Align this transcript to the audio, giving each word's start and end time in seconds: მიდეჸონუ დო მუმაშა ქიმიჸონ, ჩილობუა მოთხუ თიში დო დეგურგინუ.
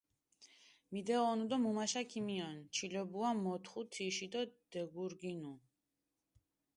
მიდეჸონუ 0.93 1.45
დო 1.49 1.55
მუმაშა 1.63 2.01
ქიმიჸონ, 2.09 2.57
ჩილობუა 2.75 3.29
მოთხუ 3.43 3.81
თიში 3.91 4.27
დო 4.33 4.41
დეგურგინუ. 4.71 5.53